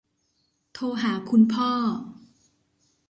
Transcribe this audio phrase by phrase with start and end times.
[0.73, 1.71] โทรหาคุณพ่อ